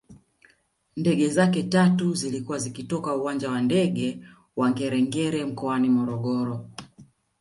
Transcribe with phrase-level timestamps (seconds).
[0.95, 4.19] Ndege zake tatu zilikuwa zikitoka uwanja wa ndege
[4.55, 6.69] wa Ngerengere mkoani Morogoro